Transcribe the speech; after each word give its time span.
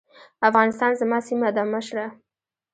افغانستان 0.49 0.91
زما 1.01 1.19
سيمه 1.27 1.49
ده 1.55 1.63
مشره. 1.73 2.07